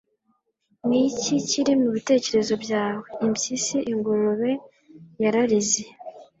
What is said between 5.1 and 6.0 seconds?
yararize